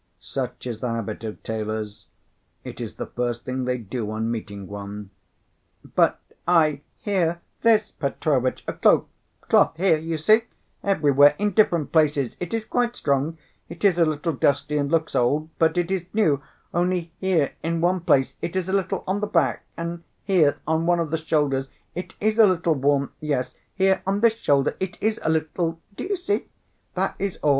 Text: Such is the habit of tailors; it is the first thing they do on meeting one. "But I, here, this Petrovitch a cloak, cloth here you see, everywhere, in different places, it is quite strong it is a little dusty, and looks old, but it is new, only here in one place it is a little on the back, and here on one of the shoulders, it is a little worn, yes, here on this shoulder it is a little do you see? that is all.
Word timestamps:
Such 0.19 0.65
is 0.65 0.79
the 0.79 0.89
habit 0.89 1.23
of 1.25 1.43
tailors; 1.43 2.07
it 2.63 2.81
is 2.81 2.95
the 2.95 3.05
first 3.05 3.45
thing 3.45 3.65
they 3.65 3.77
do 3.77 4.09
on 4.09 4.31
meeting 4.31 4.65
one. 4.67 5.11
"But 5.93 6.19
I, 6.47 6.81
here, 6.97 7.41
this 7.61 7.91
Petrovitch 7.91 8.63
a 8.67 8.73
cloak, 8.73 9.07
cloth 9.41 9.77
here 9.77 9.97
you 9.99 10.17
see, 10.17 10.45
everywhere, 10.83 11.35
in 11.37 11.51
different 11.51 11.91
places, 11.91 12.35
it 12.39 12.51
is 12.51 12.65
quite 12.65 12.95
strong 12.95 13.37
it 13.69 13.85
is 13.85 13.99
a 13.99 14.05
little 14.07 14.33
dusty, 14.33 14.75
and 14.75 14.89
looks 14.89 15.13
old, 15.15 15.51
but 15.59 15.77
it 15.77 15.91
is 15.91 16.07
new, 16.15 16.41
only 16.73 17.13
here 17.19 17.51
in 17.61 17.79
one 17.79 17.99
place 17.99 18.37
it 18.41 18.55
is 18.55 18.67
a 18.69 18.73
little 18.73 19.03
on 19.05 19.19
the 19.19 19.27
back, 19.27 19.65
and 19.77 20.03
here 20.23 20.57
on 20.65 20.87
one 20.87 20.99
of 20.99 21.11
the 21.11 21.17
shoulders, 21.19 21.69
it 21.93 22.15
is 22.19 22.39
a 22.39 22.47
little 22.47 22.73
worn, 22.73 23.09
yes, 23.19 23.53
here 23.75 24.01
on 24.07 24.21
this 24.21 24.33
shoulder 24.35 24.75
it 24.79 24.97
is 24.99 25.19
a 25.23 25.29
little 25.29 25.79
do 25.95 26.03
you 26.05 26.15
see? 26.15 26.47
that 26.95 27.13
is 27.19 27.37
all. 27.43 27.49